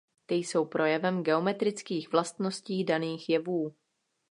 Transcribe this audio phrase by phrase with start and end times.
[0.25, 3.75] Ty jsou projevem geometrických vlastností daných jevů.